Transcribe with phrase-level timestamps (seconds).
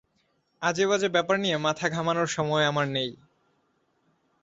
[0.61, 3.09] আজেবাজে ব্যাপার নিয়ে মাথা ঘামোনর সময় আমার নেই।